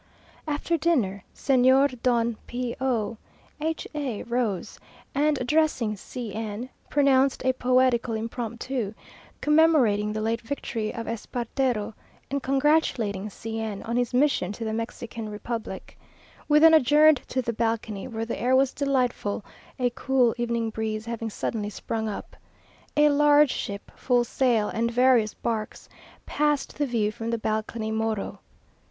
After 0.47 0.77
dinner, 0.79 1.23
Señor 1.35 2.01
Don 2.01 2.35
P 2.47 2.75
o 2.81 3.17
H 3.61 3.87
a 3.93 4.23
rose, 4.23 4.79
and, 5.13 5.39
addressing 5.39 5.95
C 5.95 6.33
n, 6.33 6.69
pronounced 6.89 7.45
a 7.45 7.53
poetical 7.53 8.15
impromptu, 8.15 8.95
commemorating 9.41 10.11
the 10.11 10.21
late 10.21 10.41
victory 10.41 10.91
of 10.91 11.07
Espartero, 11.07 11.93
and 12.31 12.41
congratulating 12.41 13.29
C 13.29 13.59
n 13.59 13.83
on 13.83 13.95
his 13.95 14.11
mission 14.11 14.51
to 14.53 14.65
the 14.65 14.73
Mexican 14.73 15.29
republic. 15.29 15.99
We 16.49 16.57
then 16.57 16.73
adjourned 16.73 17.21
to 17.27 17.43
the 17.43 17.53
balcony, 17.53 18.07
where 18.07 18.25
the 18.25 18.41
air 18.41 18.55
was 18.55 18.73
delightful, 18.73 19.45
a 19.77 19.91
cool 19.91 20.33
evening 20.35 20.71
breeze 20.71 21.05
having 21.05 21.29
suddenly 21.29 21.69
sprung 21.69 22.09
up. 22.09 22.35
A 22.97 23.09
large 23.09 23.51
ship, 23.51 23.91
full 23.95 24.23
sail, 24.23 24.67
and 24.67 24.89
various 24.89 25.35
barks, 25.35 25.87
passed 26.25 26.79
the 26.79 26.87
View 26.87 27.11
From 27.11 27.29
the 27.29 27.37
Balcony 27.37 27.91
Morro. 27.91 28.39